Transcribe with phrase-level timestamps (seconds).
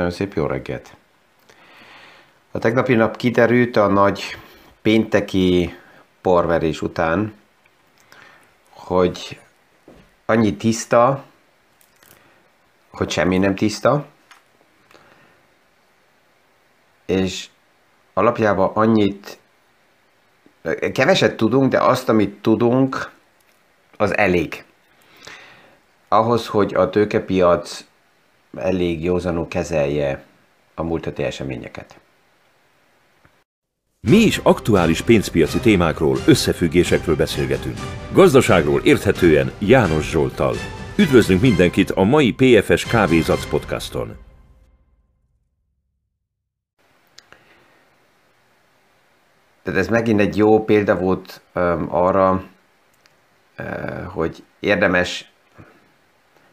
[0.00, 0.96] Nagyon szép jó reggelt.
[2.50, 4.36] A tegnapi nap kiderült a nagy
[4.82, 5.74] pénteki
[6.20, 7.34] porverés után,
[8.70, 9.40] hogy
[10.26, 11.24] annyi tiszta,
[12.90, 14.06] hogy semmi nem tiszta,
[17.06, 17.48] és
[18.12, 19.38] alapjában annyit,
[20.92, 23.10] keveset tudunk, de azt, amit tudunk,
[23.96, 24.64] az elég.
[26.08, 27.88] Ahhoz, hogy a tőkepiac
[28.56, 30.24] elég józanul kezelje
[30.74, 32.00] a múlt heti eseményeket.
[34.08, 37.76] Mi is aktuális pénzpiaci témákról, összefüggésekről beszélgetünk.
[38.12, 40.54] Gazdaságról érthetően János Zsoltal.
[40.96, 44.16] Üdvözlünk mindenkit a mai PFS Kávézac podcaston.
[49.62, 52.44] Tehát ez megint egy jó példa volt um, arra,
[53.58, 55.32] uh, hogy érdemes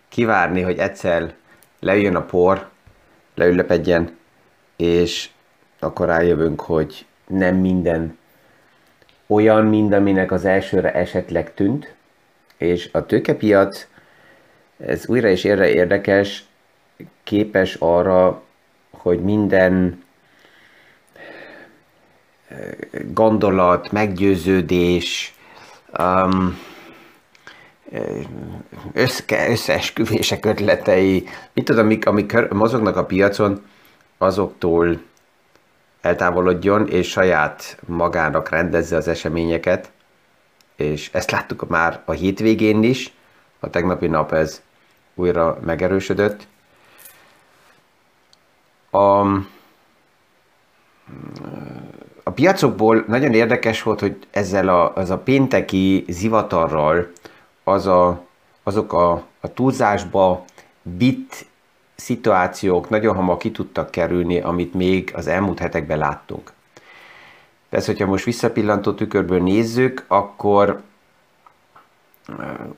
[0.10, 1.36] kivárni, hogy egyszer
[1.80, 2.70] lejön a por,
[3.36, 4.18] leülepedjen,
[4.76, 5.30] és
[5.80, 8.18] akkor rájövünk, hogy nem minden
[9.28, 11.96] olyan, mint aminek az elsőre esetleg tűnt,
[12.58, 13.88] és a tőkepiac,
[14.78, 16.46] ez újra és érre érdekes,
[17.24, 18.44] képes arra,
[18.90, 20.04] hogy minden
[22.48, 22.70] eh,
[23.12, 25.36] gondolat, meggyőződés,
[26.00, 26.60] um,
[28.94, 33.66] össze, összeesküvések ötletei, mit tudom, amik, amik mozognak a piacon,
[34.18, 35.02] azoktól
[36.02, 39.92] eltávolodjon, és saját magának rendezze az eseményeket,
[40.76, 43.14] és ezt láttuk már a hétvégén is,
[43.60, 44.62] a tegnapi nap ez
[45.16, 46.48] újra megerősödött.
[48.90, 48.98] A,
[52.24, 57.12] a piacokból nagyon érdekes volt, hogy ezzel a, az a pénteki zivatarral
[57.68, 58.22] az a,
[58.64, 60.44] azok a, a túlzásba
[60.82, 61.46] vitt
[61.96, 66.54] szituációk nagyon hamar ki tudtak kerülni, amit még az elmúlt hetekben láttunk.
[67.70, 70.82] Persze, hogyha most visszapillantó tükörből nézzük, akkor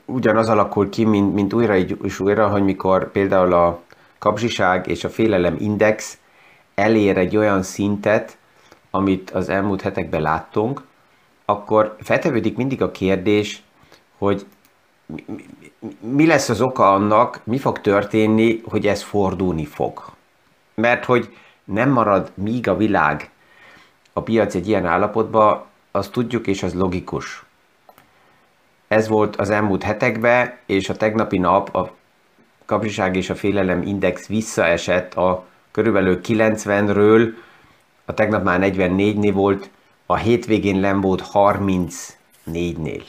[0.04, 3.80] ugyanaz alakul ki, mint, mint újra és újra, hogy mikor például a
[4.18, 6.18] kapzsiság és a félelem index
[6.74, 8.38] elér egy olyan szintet,
[8.90, 10.82] amit az elmúlt hetekben láttunk,
[11.44, 13.62] akkor feltevődik mindig a kérdés,
[14.18, 14.46] hogy
[16.00, 20.04] mi lesz az oka annak, mi fog történni, hogy ez fordulni fog.
[20.74, 23.30] Mert hogy nem marad míg a világ
[24.12, 27.44] a piac egy ilyen állapotban, azt tudjuk, és az logikus.
[28.88, 31.94] Ez volt az elmúlt hetekben, és a tegnapi nap a
[32.64, 37.28] kapcsiság és a félelem index visszaesett a körülbelül 90-ről,
[38.04, 39.70] a tegnap már 44-nél volt,
[40.06, 43.02] a hétvégén nem volt 34-nél.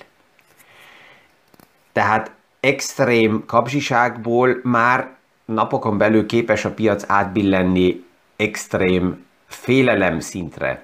[1.91, 5.09] Tehát extrém kapzsiságból már
[5.45, 8.03] napokon belül képes a piac átbillenni
[8.35, 10.83] extrém félelem szintre.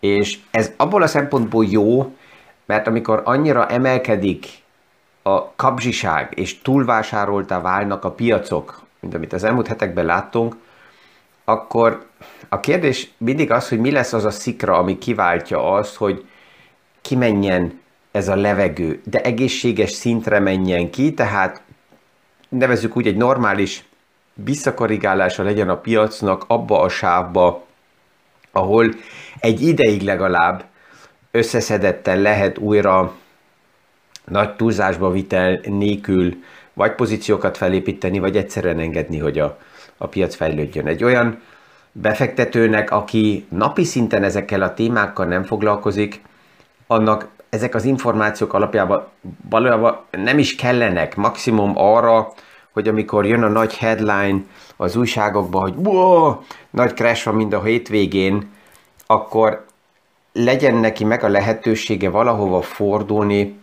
[0.00, 2.16] És ez abból a szempontból jó,
[2.66, 4.46] mert amikor annyira emelkedik
[5.22, 10.56] a kapzsiság és túlvásároltá válnak a piacok, mint amit az elmúlt hetekben láttunk,
[11.44, 12.06] akkor
[12.48, 16.26] a kérdés mindig az, hogy mi lesz az a szikra, ami kiváltja azt, hogy
[17.00, 17.79] kimenjen
[18.10, 21.62] ez a levegő, de egészséges szintre menjen ki, tehát
[22.48, 23.84] nevezzük úgy egy normális
[24.34, 27.66] visszakorrigálása legyen a piacnak abba a sávba,
[28.52, 28.94] ahol
[29.40, 30.64] egy ideig legalább
[31.30, 33.14] összeszedetten lehet újra
[34.24, 36.36] nagy túlzásba vitel nélkül
[36.72, 39.58] vagy pozíciókat felépíteni, vagy egyszerűen engedni, hogy a,
[39.96, 40.86] a piac fejlődjön.
[40.86, 41.40] Egy olyan
[41.92, 46.22] befektetőnek, aki napi szinten ezekkel a témákkal nem foglalkozik,
[46.86, 49.06] annak ezek az információk alapjában
[49.50, 52.32] valójában nem is kellenek, maximum arra,
[52.72, 54.40] hogy amikor jön a nagy headline
[54.76, 56.34] az újságokban, hogy wow,
[56.70, 58.50] nagy crash van mind a hétvégén,
[59.06, 59.64] akkor
[60.32, 63.58] legyen neki meg a lehetősége valahova fordulni,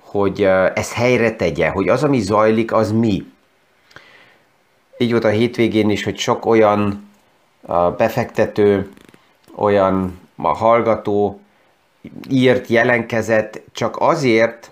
[0.00, 0.42] hogy
[0.74, 3.24] ez helyre tegye, hogy az, ami zajlik, az mi.
[4.98, 7.10] Így volt a hétvégén is, hogy sok olyan
[7.96, 8.90] befektető,
[9.54, 11.40] olyan a hallgató,
[12.30, 14.70] írt, jelenkezett, csak azért,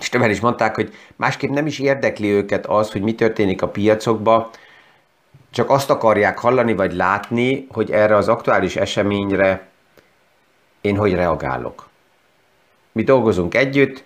[0.00, 3.68] és többen is mondták, hogy másképp nem is érdekli őket az, hogy mi történik a
[3.68, 4.50] piacokba,
[5.50, 9.68] csak azt akarják hallani vagy látni, hogy erre az aktuális eseményre
[10.80, 11.88] én hogy reagálok.
[12.92, 14.04] Mi dolgozunk együtt,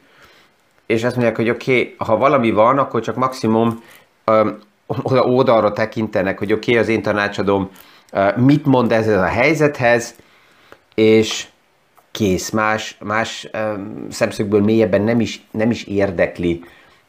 [0.87, 3.83] és azt mondják, hogy oké, okay, ha valami van, akkor csak maximum
[4.27, 7.71] um, oda oldalra tekintenek, hogy oké, okay, az én tanácsadom
[8.37, 10.15] mit mond ez a helyzethez,
[10.95, 11.47] és
[12.11, 13.51] kész, más, más
[14.11, 16.65] szemszögből mélyebben nem is, nem is érdekli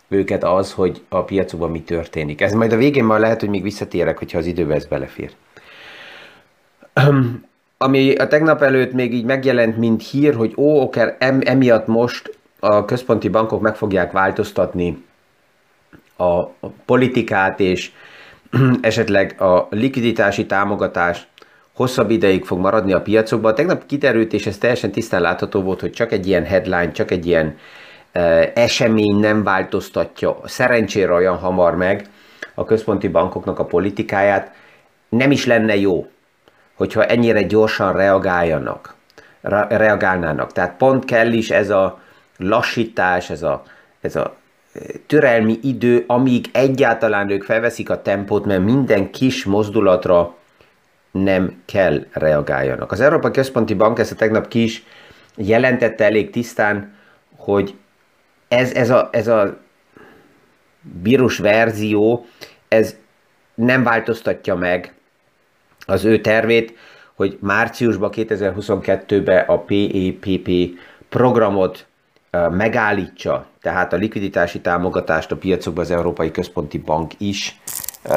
[0.07, 2.41] őket az, hogy a piacokban mi történik.
[2.41, 5.31] Ez majd a végén már lehet, hogy még visszatérek, hogyha az időbe ez belefér.
[7.77, 11.01] Ami a tegnap előtt még így megjelent, mint hír, hogy ó, oké,
[11.39, 15.03] emiatt most a központi bankok meg fogják változtatni
[16.17, 16.45] a
[16.85, 17.91] politikát, és
[18.81, 21.27] esetleg a likviditási támogatás
[21.81, 23.55] hosszabb ideig fog maradni a piacokban.
[23.55, 27.25] Tegnap kiterült, és ez teljesen tisztán látható volt, hogy csak egy ilyen headline, csak egy
[27.25, 27.57] ilyen
[28.15, 32.05] uh, esemény nem változtatja szerencsére olyan hamar meg
[32.55, 34.51] a központi bankoknak a politikáját.
[35.09, 36.07] Nem is lenne jó,
[36.75, 38.95] hogyha ennyire gyorsan reagáljanak,
[39.69, 40.51] reagálnának.
[40.51, 41.99] Tehát pont kell is ez a
[42.37, 43.63] lassítás, ez a,
[44.01, 44.35] ez a
[45.07, 50.35] türelmi idő, amíg egyáltalán ők felveszik a tempót, mert minden kis mozdulatra
[51.11, 52.91] nem kell reagáljanak.
[52.91, 54.83] Az Európai Központi Bank ezt a tegnap ki is
[55.35, 56.93] jelentette elég tisztán,
[57.37, 57.75] hogy
[58.47, 59.57] ez, ez, a, ez a
[61.01, 62.25] vírus verzió,
[62.67, 62.95] ez
[63.55, 64.93] nem változtatja meg
[65.85, 66.77] az ő tervét,
[67.13, 70.49] hogy márciusban 2022-ben a PEPP
[71.09, 71.85] programot
[72.49, 77.61] megállítsa, tehát a likviditási támogatást a piacokban az Európai Központi Bank is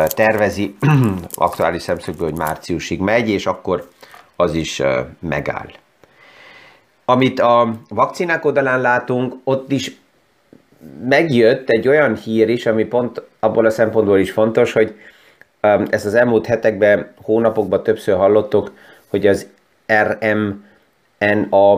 [0.08, 0.76] tervezi,
[1.34, 3.88] aktuális szemszögből, hogy márciusig megy, és akkor
[4.36, 4.82] az is
[5.18, 5.68] megáll.
[7.04, 9.96] Amit a vakcinák oldalán látunk, ott is
[11.04, 14.94] megjött egy olyan hír is, ami pont abból a szempontból is fontos, hogy
[15.90, 18.72] ezt az elmúlt hetekben, hónapokban többször hallottok,
[19.08, 19.46] hogy az
[19.92, 21.76] RMNA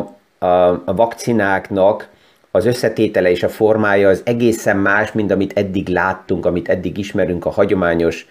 [0.85, 2.08] a vakcináknak
[2.56, 7.47] az összetétele és a formája az egészen más, mint amit eddig láttunk, amit eddig ismerünk
[7.47, 8.26] a hagyományos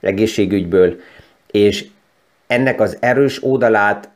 [0.00, 0.96] egészségügyből,
[1.50, 1.86] és
[2.46, 4.08] ennek az erős oldalát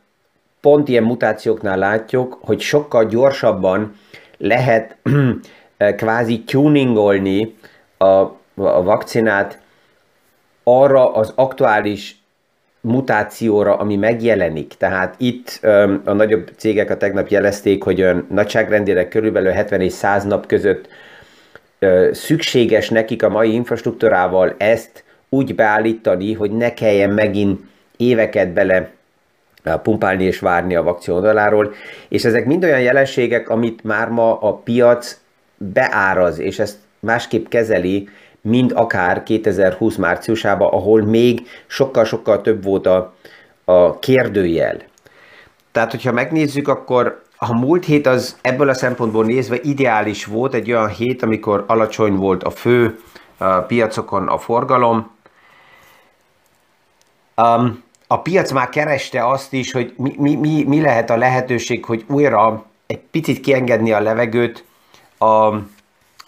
[0.61, 3.95] pont ilyen mutációknál látjuk, hogy sokkal gyorsabban
[4.37, 4.97] lehet
[5.97, 7.55] kvázi tuningolni
[7.97, 8.05] a,
[8.55, 9.59] a vakcinát
[10.63, 12.20] arra az aktuális
[12.81, 14.73] mutációra, ami megjelenik.
[14.77, 15.59] Tehát itt
[16.05, 20.87] a nagyobb cégek a tegnap jelezték, hogy nagyságrendileg körülbelül 70 és 100 nap között
[22.11, 27.59] szükséges nekik a mai infrastruktúrával ezt úgy beállítani, hogy ne kelljen megint
[27.97, 28.89] éveket bele
[29.83, 31.25] pumpálni és várni a vakció
[32.09, 35.19] és ezek mind olyan jelenségek, amit már ma a piac
[35.57, 38.09] beáraz, és ezt másképp kezeli,
[38.41, 43.13] mind akár 2020 márciusában, ahol még sokkal-sokkal több volt a,
[43.65, 44.77] a kérdőjel.
[45.71, 50.71] Tehát, hogyha megnézzük, akkor a múlt hét az ebből a szempontból nézve ideális volt, egy
[50.71, 52.99] olyan hét, amikor alacsony volt a fő
[53.37, 55.11] a piacokon a forgalom.
[57.35, 61.85] Um, a piac már kereste azt is, hogy mi, mi, mi, mi lehet a lehetőség,
[61.85, 64.63] hogy újra egy picit kiengedni a levegőt
[65.17, 65.55] a,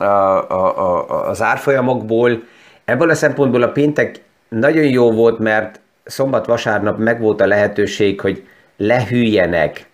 [0.04, 2.44] a, a, az árfolyamokból.
[2.86, 8.48] Ebből a szempontból a péntek nagyon jó volt, mert szombat-vasárnap megvolt a lehetőség, hogy
[8.78, 9.90] lehűljenek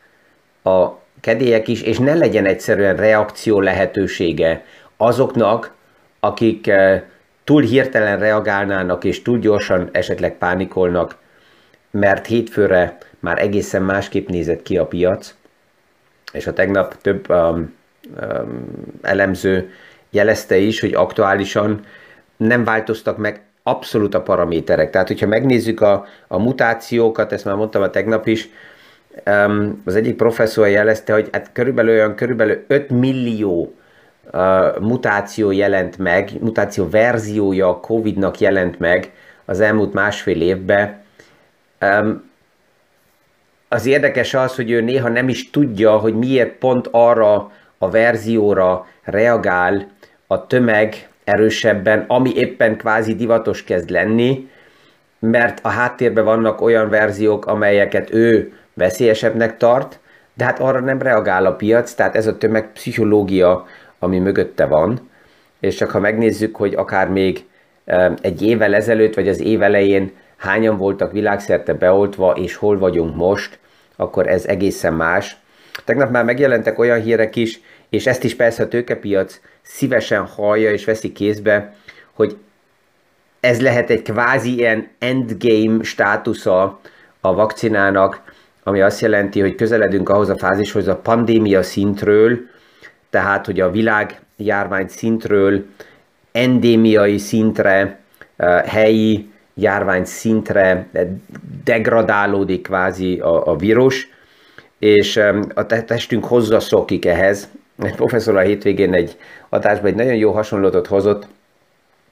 [0.64, 0.88] a
[1.22, 4.66] kedélyek is, és ne legyen egyszerűen reakció lehetősége
[4.98, 5.74] azoknak,
[6.20, 7.02] akik eh,
[7.44, 11.16] túl hirtelen reagálnának, és túl gyorsan esetleg pánikolnak,
[11.92, 15.36] mert hétfőre már egészen másképp nézett ki a piac,
[16.34, 17.74] és a tegnap több um,
[18.22, 18.66] um,
[19.02, 19.72] elemző
[20.10, 21.86] jelezte is, hogy aktuálisan
[22.38, 24.90] nem változtak meg abszolút a paraméterek.
[24.90, 28.50] Tehát, hogyha megnézzük a, a mutációkat, ezt már mondtam a tegnap is,
[29.86, 33.74] az egyik professzor jelezte, hogy hát körülbelül olyan körülbelül 5 millió
[34.80, 39.12] mutáció jelent meg, mutáció verziója a Covid-nak jelent meg
[39.46, 41.02] az elmúlt másfél évben.
[43.68, 48.88] Az érdekes az, hogy ő néha nem is tudja, hogy miért pont arra a verzióra
[49.04, 49.88] reagál,
[50.32, 54.50] a tömeg erősebben, ami éppen kvázi divatos kezd lenni,
[55.20, 60.00] mert a háttérben vannak olyan verziók, amelyeket ő veszélyesebbnek tart,
[60.34, 63.66] de hát arra nem reagál a piac, tehát ez a tömegpszichológia,
[64.00, 65.10] ami mögötte van,
[65.60, 67.46] és csak ha megnézzük, hogy akár még
[68.22, 73.60] egy évvel ezelőtt, vagy az év elején hányan voltak világszerte beoltva, és hol vagyunk most,
[73.96, 75.38] akkor ez egészen más.
[75.86, 77.60] Tegnap már megjelentek olyan hírek is,
[77.90, 79.40] és ezt is persze a tőkepiac
[79.72, 81.76] szívesen hallja és veszi kézbe,
[82.14, 82.38] hogy
[83.40, 86.80] ez lehet egy kvázi ilyen endgame státusza
[87.22, 88.22] a vakcinának,
[88.64, 92.40] ami azt jelenti, hogy közeledünk ahhoz a fázishoz a pandémia szintről,
[93.10, 95.66] tehát hogy a világ járvány szintről
[96.32, 98.00] endémiai szintre,
[98.66, 100.88] helyi járvány szintre
[101.64, 104.10] degradálódik kvázi a, a vírus,
[104.80, 105.18] és
[105.54, 107.50] a testünk hozzaszokik ehhez,
[107.82, 109.18] egy professzor a hétvégén egy
[109.50, 111.28] adásban egy nagyon jó hasonlatot hozott,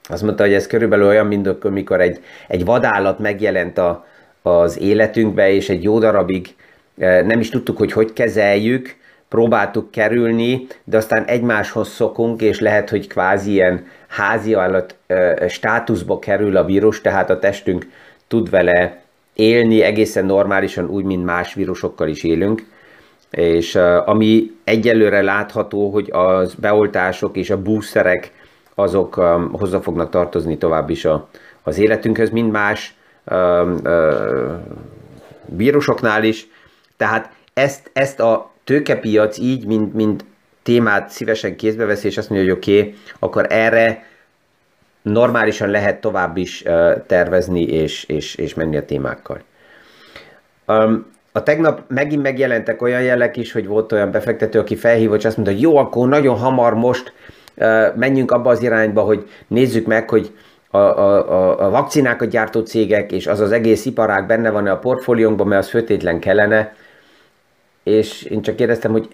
[0.08, 4.06] azt mondta, hogy ez körülbelül olyan, mint amikor egy, egy vadállat megjelent a,
[4.42, 6.54] az életünkbe, és egy jó darabig
[6.96, 8.96] nem is tudtuk, hogy hogy kezeljük,
[9.28, 14.94] próbáltuk kerülni, de aztán egymáshoz szokunk, és lehet, hogy kvázi ilyen házi állat
[15.48, 17.86] státuszba kerül a vírus, tehát a testünk
[18.28, 19.00] tud vele
[19.34, 22.62] élni egészen normálisan, úgy, mint más vírusokkal is élünk.
[23.30, 28.32] És ami egyelőre látható, hogy az beoltások és a boosterek
[28.74, 29.14] azok
[29.52, 31.06] hozzá fognak tartozni tovább is
[31.62, 32.94] az életünkhöz, mint más
[35.44, 36.46] vírusoknál is.
[36.96, 40.24] Tehát ezt, ezt a tőkepiac így, mint, mint
[40.62, 44.06] témát szívesen kézbe veszi, és azt mondja, hogy oké, okay, akkor erre
[45.02, 46.64] normálisan lehet tovább is
[47.06, 49.42] tervezni és, és, és menni a témákkal.
[51.32, 55.36] A tegnap megint megjelentek olyan jelek is, hogy volt olyan befektető, aki felhívott, és azt
[55.36, 57.12] mondta, hogy jó, akkor nagyon hamar most
[57.94, 60.32] menjünk abba az irányba, hogy nézzük meg, hogy
[60.70, 65.46] a, a, a vakcinákat gyártó cégek és az az egész iparág benne van-e a portfóliónkban,
[65.46, 66.74] mert az főtétlen kellene.
[67.82, 69.08] És én csak kérdeztem, hogy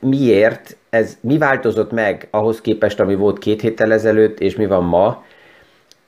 [0.00, 4.84] miért, ez mi változott meg ahhoz képest, ami volt két héttel ezelőtt, és mi van
[4.84, 5.24] ma.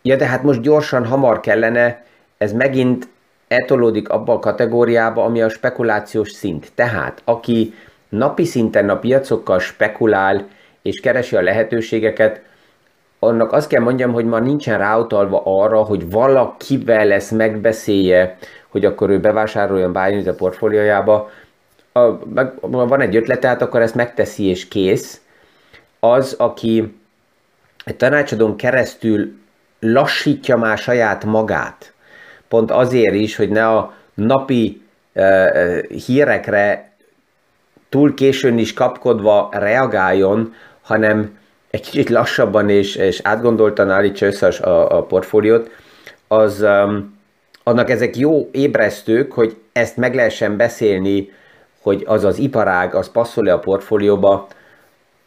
[0.02, 2.04] Ja, de hát most gyorsan, hamar kellene,
[2.38, 3.08] ez megint
[3.52, 6.72] eltolódik abba a kategóriába, ami a spekulációs szint.
[6.74, 7.74] Tehát, aki
[8.08, 10.48] napi szinten a piacokkal spekulál,
[10.82, 12.42] és keresi a lehetőségeket,
[13.18, 19.10] annak azt kell mondjam, hogy ma nincsen ráutalva arra, hogy valakivel ezt megbeszélje, hogy akkor
[19.10, 21.30] ő bevásároljon bányút a portfóliójába,
[21.92, 22.18] a,
[22.60, 25.20] van egy ötlete, hát akkor ezt megteszi és kész.
[26.00, 27.00] Az, aki
[27.84, 29.32] egy tanácsadón keresztül
[29.80, 31.91] lassítja már saját magát,
[32.52, 34.82] pont azért is, hogy ne a napi
[35.14, 36.92] uh, hírekre
[37.88, 41.38] túl későn is kapkodva reagáljon, hanem
[41.70, 45.70] egy kicsit lassabban és, és átgondoltan állítsa össze a, a portfóliót,
[46.28, 47.18] az um,
[47.62, 51.30] annak ezek jó ébresztők, hogy ezt meg lehessen beszélni,
[51.82, 54.46] hogy az az iparág, az passzol-e a portfólióba,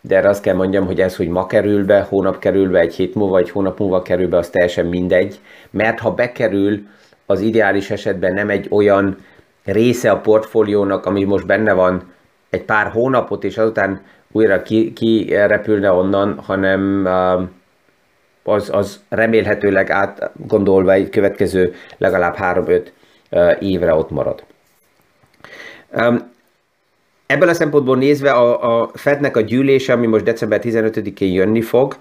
[0.02, 2.96] de erre azt kell mondjam, hogy ez, hogy ma kerül be, hónap kerül be, egy
[2.96, 5.40] hét múlva, egy hónap múlva kerül be, az teljesen mindegy,
[5.70, 6.94] mert ha bekerül,
[7.26, 9.18] az ideális esetben nem egy olyan
[9.66, 12.14] része a portfóliónak, ami most benne van
[12.50, 14.02] egy pár hónapot, és azután
[14.32, 14.62] újra
[14.94, 17.06] kirepülne ki onnan, hanem
[18.44, 22.88] az, az remélhetőleg átgondolva egy következő legalább 3-5
[23.60, 24.44] évre ott marad.
[27.26, 31.96] Ebből a szempontból nézve a, a Fednek a gyűlése, ami most december 15-én jönni fog,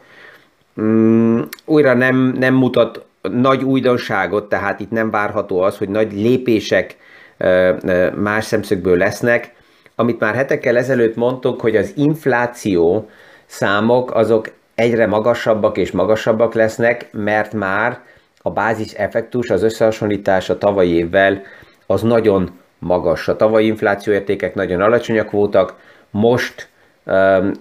[0.76, 6.97] um, újra nem, nem mutat nagy újdonságot, tehát itt nem várható az, hogy nagy lépések
[8.14, 9.52] más szemszögből lesznek.
[9.95, 13.09] Amit már hetekkel ezelőtt mondtuk, hogy az infláció
[13.47, 18.00] számok azok egyre magasabbak és magasabbak lesznek, mert már
[18.43, 21.43] a bázis effektus, az összehasonlítás a tavalyi évvel
[21.87, 23.28] az nagyon magas.
[23.28, 25.75] A tavalyi inflációértékek nagyon alacsonyak voltak,
[26.11, 26.69] most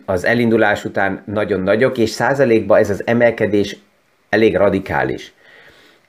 [0.06, 3.78] az elindulás után nagyon nagyok, és százalékban ez az emelkedés
[4.30, 5.34] elég radikális.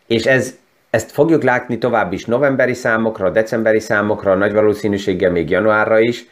[0.07, 0.57] És ez,
[0.91, 6.25] ezt fogjuk látni tovább is novemberi számokra, decemberi számokra, nagy valószínűséggel még januárra is,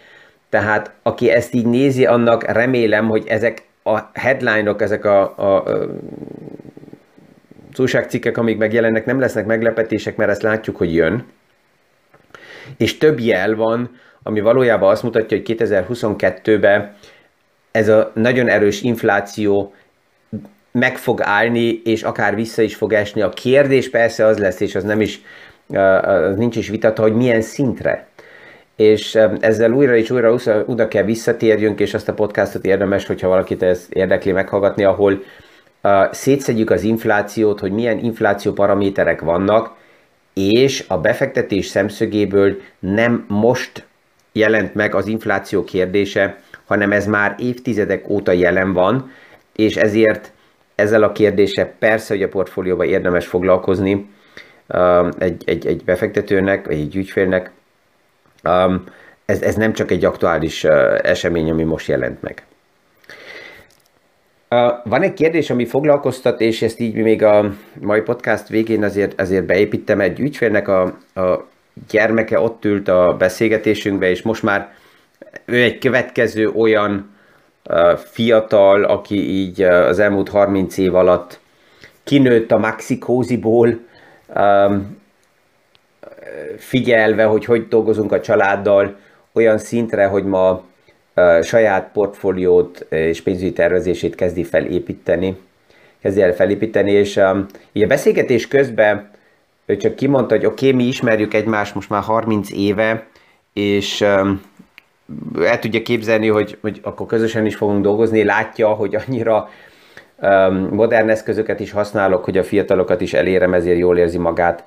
[0.49, 5.88] tehát aki ezt így nézi, annak remélem, hogy ezek a headline-ok, ezek a, a, a
[7.79, 11.26] újságcikkek, amik megjelennek, nem lesznek meglepetések, mert ezt látjuk, hogy jön.
[12.76, 13.91] És több jel van,
[14.23, 16.95] ami valójában azt mutatja, hogy 2022-ben
[17.71, 19.75] ez a nagyon erős infláció
[20.73, 23.21] meg fog állni, és akár vissza is fog esni.
[23.21, 25.21] A kérdés persze az lesz, és az nem is,
[26.02, 28.07] az nincs is vitata, hogy milyen szintre.
[28.76, 30.35] És ezzel újra és újra
[30.67, 35.23] oda kell visszatérjünk, és azt a podcastot érdemes, hogyha valakit ez érdekli meghallgatni, ahol
[36.11, 39.75] szétszedjük az inflációt, hogy milyen infláció paraméterek vannak,
[40.35, 43.87] és a befektetés szemszögéből nem most
[44.33, 49.11] jelent meg az infláció kérdése, hanem ez már évtizedek óta jelen van,
[49.57, 50.32] és ezért
[50.75, 54.11] ezzel a kérdéssel persze, hogy a portfólióban érdemes foglalkozni
[54.75, 57.50] um, egy, egy, egy befektetőnek, vagy egy ügyfélnek.
[58.45, 58.85] Um,
[59.25, 62.43] ez, ez nem csak egy aktuális uh, esemény, ami most jelent meg.
[64.50, 69.21] Uh, van egy kérdés, ami foglalkoztat, és ezt így még a mai podcast végén azért,
[69.21, 70.83] azért beépítem egy ügyfélnek a,
[71.14, 71.47] a
[71.91, 74.73] gyermeke ott ült a beszélgetésünkbe, és most már
[75.45, 77.12] ő egy következő olyan
[77.97, 81.40] fiatal, aki így az elmúlt 30 év alatt
[82.04, 83.78] kinőtt a maxikóziból,
[86.57, 88.97] figyelve, hogy hogy dolgozunk a családdal,
[89.33, 90.64] olyan szintre, hogy ma
[91.42, 95.37] saját portfóliót és pénzügyi tervezését kezdi felépíteni,
[96.02, 97.21] kezdi el felépíteni, és
[97.73, 99.11] így a beszélgetés közben
[99.66, 103.07] ő csak kimondta, hogy oké, okay, mi ismerjük egymást most már 30 éve,
[103.52, 104.04] és
[105.42, 109.49] el tudja képzelni, hogy, hogy akkor közösen is fogunk dolgozni, látja, hogy annyira
[110.21, 114.64] um, modern eszközöket is használok, hogy a fiatalokat is elérem, ezért jól érzi magát,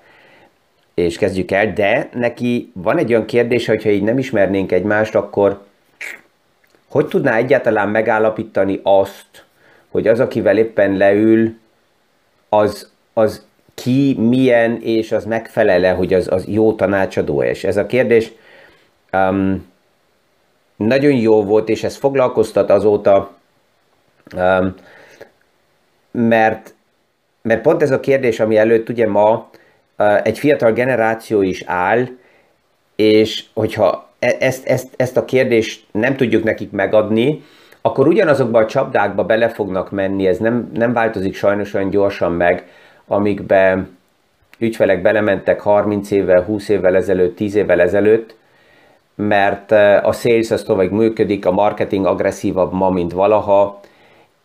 [0.93, 5.63] és kezdjük el, de neki van egy olyan kérdése, hogyha így nem ismernénk egymást, akkor
[6.87, 9.45] hogy tudná egyáltalán megállapítani azt,
[9.89, 11.57] hogy az, akivel éppen leül,
[12.49, 17.85] az, az ki, milyen, és az megfelele, hogy az, az jó tanácsadó és ez a
[17.85, 18.31] kérdés
[19.13, 19.73] um,
[20.75, 23.33] nagyon jó volt, és ez foglalkoztat azóta,
[24.35, 24.73] um,
[26.11, 26.73] mert,
[27.41, 29.49] mert pont ez a kérdés, ami előtt ugye ma
[29.97, 32.07] uh, egy fiatal generáció is áll,
[32.95, 37.43] és hogyha e, ezt, ezt, ezt a kérdést nem tudjuk nekik megadni,
[37.81, 42.67] akkor ugyanazokba a csapdákba bele fognak menni, ez nem, nem változik sajnos olyan gyorsan meg,
[43.07, 43.87] amikbe
[44.57, 48.35] ügyfelek belementek 30 évvel, 20 évvel ezelőtt, 10 évvel ezelőtt,
[49.15, 49.71] mert
[50.05, 53.79] a sales az tovább működik, a marketing agresszívabb ma, mint valaha,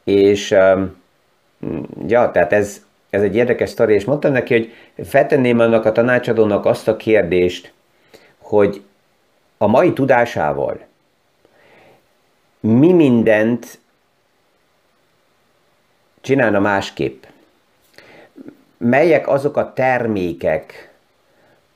[0.04, 0.50] és
[2.06, 4.72] ja, tehát ez, ez egy érdekes sztori, és mondtam neki, hogy
[5.08, 7.72] feltenném annak a tanácsadónak azt a kérdést,
[8.38, 8.82] hogy
[9.58, 10.88] a mai tudásával
[12.60, 13.78] mi mindent
[16.20, 17.24] csinálna másképp?
[18.76, 20.89] Melyek azok a termékek,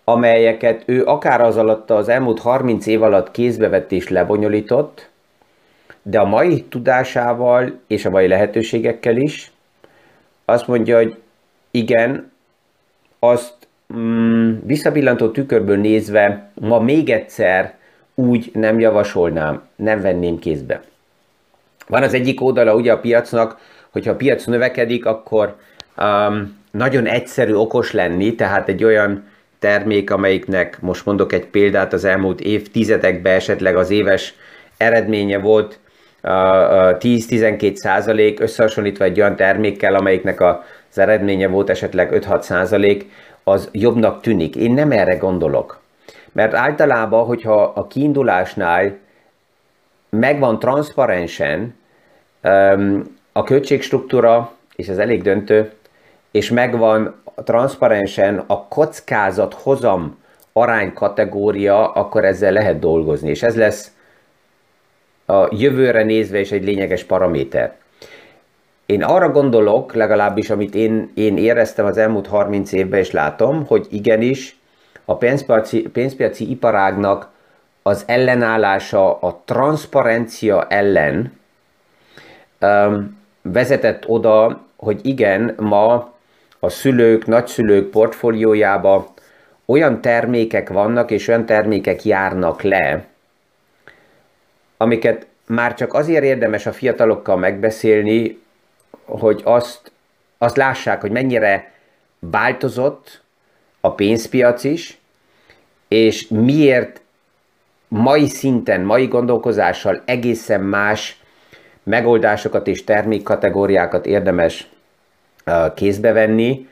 [0.04, 5.08] amelyeket ő akár az alatt az elmúlt 30 év alatt kézbe vett és lebonyolított,
[6.02, 9.52] de a mai tudásával és a mai lehetőségekkel is
[10.44, 11.16] azt mondja, hogy
[11.70, 12.32] igen,
[13.18, 13.54] azt
[13.94, 17.74] mm, visszabillantó tükörből nézve ma még egyszer
[18.14, 20.82] úgy nem javasolnám, nem venném kézbe.
[21.86, 23.58] Van az egyik oldala ugye a piacnak,
[23.90, 25.56] hogyha a piac növekedik, akkor
[25.96, 29.24] um, nagyon egyszerű okos lenni, tehát egy olyan
[29.64, 34.34] termék, amelyiknek most mondok egy példát, az elmúlt évtizedekben esetleg az éves
[34.76, 35.78] eredménye volt
[36.22, 43.10] uh, 10-12 százalék, összehasonlítva egy olyan termékkel, amelyiknek az eredménye volt esetleg 5-6 százalék,
[43.44, 44.56] az jobbnak tűnik.
[44.56, 45.80] Én nem erre gondolok.
[46.32, 48.96] Mert általában, hogyha a kiindulásnál
[50.10, 51.74] megvan transzparensen
[53.32, 55.72] a költségstruktúra, és ez elég döntő,
[56.34, 60.18] és megvan transzparensen a kockázat hozam
[60.52, 63.92] arány kategória, akkor ezzel lehet dolgozni, és ez lesz
[65.26, 67.76] a jövőre nézve is egy lényeges paraméter.
[68.86, 73.86] Én arra gondolok, legalábbis amit én, én éreztem az elmúlt 30 évben, és látom, hogy
[73.90, 74.58] igenis
[75.04, 77.30] a pénzpiaci, pénzpiaci iparágnak
[77.82, 81.38] az ellenállása a transzparencia ellen
[82.60, 86.12] um, vezetett oda, hogy igen, ma
[86.64, 89.14] a szülők, nagyszülők portfóliójába
[89.64, 93.04] olyan termékek vannak, és olyan termékek járnak le,
[94.76, 98.42] amiket már csak azért érdemes a fiatalokkal megbeszélni,
[99.04, 99.92] hogy azt,
[100.38, 101.72] azt lássák, hogy mennyire
[102.18, 103.22] változott
[103.80, 104.98] a pénzpiac is,
[105.88, 107.00] és miért
[107.88, 111.22] mai szinten, mai gondolkozással egészen más
[111.82, 114.68] megoldásokat és termékkategóriákat érdemes
[115.74, 116.68] kézbe venni,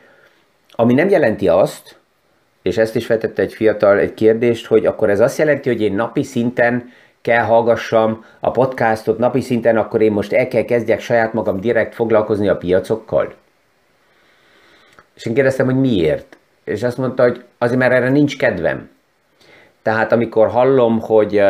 [0.71, 1.97] ami nem jelenti azt,
[2.63, 5.95] és ezt is feltette egy fiatal egy kérdést, hogy akkor ez azt jelenti, hogy én
[5.95, 11.33] napi szinten kell hallgassam a podcastot napi szinten, akkor én most el kell kezdjek saját
[11.33, 13.35] magam direkt foglalkozni a piacokkal?
[15.15, 16.39] És én kérdeztem, hogy miért?
[16.65, 18.91] És azt mondta, hogy azért, mert erre nincs kedvem.
[19.83, 21.43] Tehát amikor hallom, hogy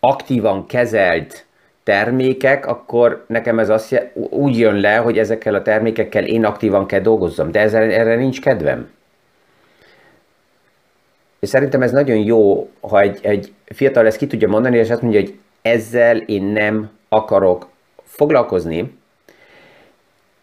[0.00, 1.43] aktívan kezelt
[1.84, 7.00] termékek, akkor nekem ez azt úgy jön le, hogy ezekkel a termékekkel én aktívan kell
[7.00, 8.90] dolgozzam, de ezzel, erre nincs kedvem.
[11.38, 15.02] És szerintem ez nagyon jó, ha egy, egy fiatal ezt ki tudja mondani, és azt
[15.02, 17.68] mondja, hogy ezzel én nem akarok
[18.02, 18.98] foglalkozni.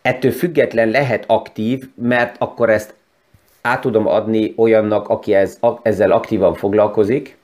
[0.02, 2.94] Ettől független lehet aktív, mert akkor ezt
[3.62, 7.38] át tudom adni olyannak, aki ez, ezzel aktívan foglalkozik.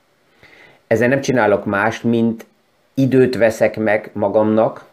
[0.87, 2.45] Ezzel nem csinálok más, mint
[2.99, 4.85] időt veszek meg magamnak,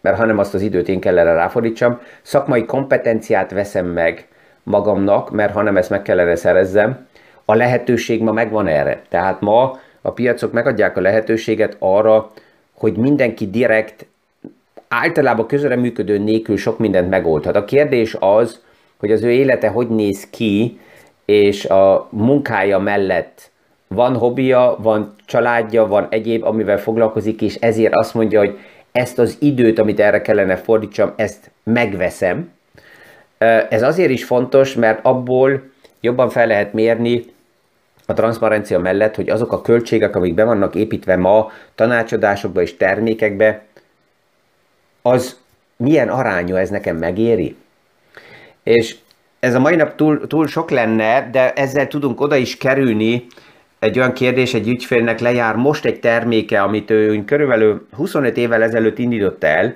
[0.00, 4.28] mert hanem azt az időt én kell erre ráfordítsam, szakmai kompetenciát veszem meg
[4.62, 7.06] magamnak, mert hanem ezt meg kellene szerezzem,
[7.44, 9.02] a lehetőség ma megvan erre.
[9.08, 12.30] Tehát ma a piacok megadják a lehetőséget arra,
[12.72, 14.06] hogy mindenki direkt,
[14.88, 17.56] általában közreműködő nélkül sok mindent megoldhat.
[17.56, 18.60] A kérdés az,
[18.98, 20.78] hogy az ő élete hogy néz ki,
[21.24, 23.49] és a munkája mellett
[23.94, 28.58] van hobbija, van családja, van egyéb, amivel foglalkozik, és ezért azt mondja, hogy
[28.92, 32.52] ezt az időt, amit erre kellene fordítsam, ezt megveszem.
[33.68, 35.62] Ez azért is fontos, mert abból
[36.00, 37.24] jobban fel lehet mérni
[38.06, 43.62] a transzparencia mellett, hogy azok a költségek, amik be vannak építve ma tanácsadásokba és termékekbe,
[45.02, 45.38] az
[45.76, 47.56] milyen arányú ez nekem megéri?
[48.62, 48.96] És
[49.40, 53.26] ez a mai nap túl, túl sok lenne, de ezzel tudunk oda is kerülni,
[53.80, 58.98] egy olyan kérdés egy ügyfélnek lejár most egy terméke, amit ő körülbelül 25 évvel ezelőtt
[58.98, 59.74] indított el,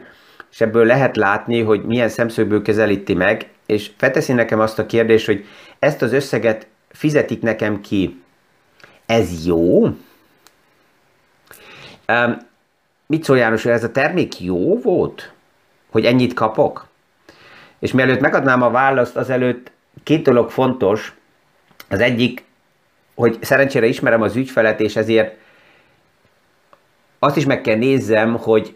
[0.52, 5.26] és ebből lehet látni, hogy milyen szemszögből kezelíti meg, és felteszi nekem azt a kérdést,
[5.26, 5.44] hogy
[5.78, 8.22] ezt az összeget fizetik nekem ki.
[9.06, 9.82] Ez jó?
[12.08, 12.36] Um,
[13.06, 15.32] mit szól János, hogy ez a termék jó volt?
[15.90, 16.86] Hogy ennyit kapok?
[17.78, 19.70] És mielőtt megadnám a választ, azelőtt
[20.02, 21.14] két dolog fontos.
[21.88, 22.44] Az egyik,
[23.14, 25.36] hogy szerencsére ismerem az ügyfelet, és ezért
[27.18, 28.74] azt is meg kell nézzem, hogy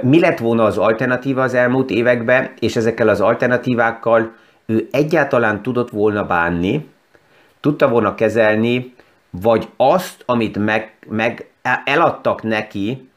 [0.00, 4.32] mi lett volna az alternatíva az elmúlt években, és ezekkel az alternatívákkal
[4.66, 6.88] ő egyáltalán tudott volna bánni,
[7.60, 8.94] tudta volna kezelni,
[9.30, 11.46] vagy azt, amit meg, meg
[11.84, 13.10] eladtak neki,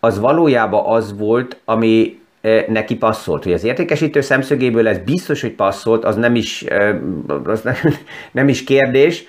[0.00, 2.21] az valójában az volt, ami
[2.68, 3.44] neki passzolt.
[3.44, 6.64] Hogy az értékesítő szemszögéből ez biztos, hogy passzolt, az nem is,
[7.44, 7.74] az nem,
[8.32, 9.24] nem is kérdés.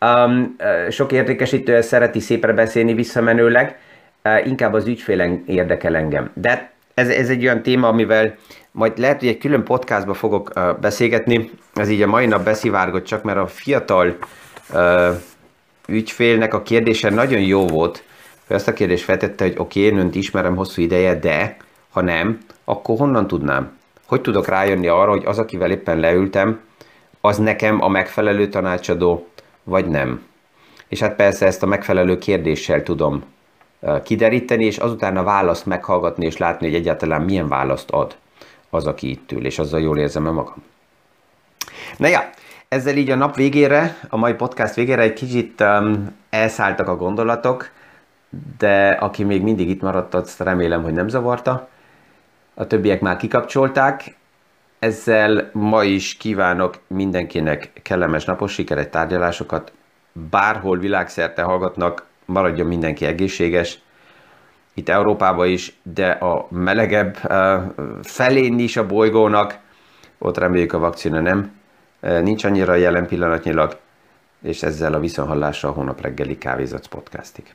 [0.00, 0.56] Um,
[0.90, 3.78] sok értékesítő szereti szépre beszélni visszamenőleg,
[4.24, 6.30] uh, inkább az ügyfélen érdekel engem.
[6.34, 8.34] De ez, ez egy olyan téma, amivel
[8.70, 11.50] majd lehet, hogy egy külön podcastba fogok uh, beszélgetni.
[11.74, 14.16] Ez így a mai nap beszivárgott csak, mert a fiatal
[14.72, 15.08] uh,
[15.88, 18.04] ügyfélnek a kérdése nagyon jó volt.
[18.46, 21.56] Ő ezt a kérdést feltette, hogy oké, okay, én önt ismerem hosszú ideje, de
[21.92, 23.78] ha nem, akkor honnan tudnám?
[24.06, 26.60] Hogy tudok rájönni arra, hogy az, akivel éppen leültem,
[27.20, 29.26] az nekem a megfelelő tanácsadó,
[29.62, 30.22] vagy nem?
[30.88, 33.24] És hát persze ezt a megfelelő kérdéssel tudom
[34.02, 38.16] kideríteni, és azután a választ meghallgatni, és látni, hogy egyáltalán milyen választ ad
[38.70, 40.62] az, aki itt ül, és azzal jól érzem magam.
[41.96, 42.30] Na ja,
[42.68, 47.70] ezzel így a nap végére, a mai podcast végére egy kicsit um, elszálltak a gondolatok,
[48.58, 51.68] de aki még mindig itt maradt, azt remélem, hogy nem zavarta
[52.54, 54.16] a többiek már kikapcsolták.
[54.78, 59.72] Ezzel ma is kívánok mindenkinek kellemes napos sikeret, tárgyalásokat.
[60.30, 63.78] Bárhol világszerte hallgatnak, maradjon mindenki egészséges.
[64.74, 67.14] Itt Európában is, de a melegebb
[68.02, 69.58] felén is a bolygónak,
[70.18, 71.52] ott reméljük a vakcina nem,
[72.00, 73.78] nincs annyira jelen pillanatnyilag,
[74.42, 77.54] és ezzel a viszonhallásra a hónap reggeli kávézatsz podcastig.